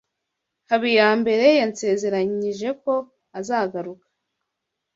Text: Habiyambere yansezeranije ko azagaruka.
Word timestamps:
Habiyambere 0.69 1.47
yansezeranije 1.59 2.69
ko 2.83 2.93
azagaruka. 3.39 4.07